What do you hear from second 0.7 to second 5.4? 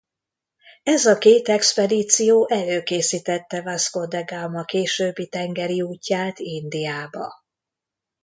Ez a két expedíció előkészítette Vasco da Gama későbbi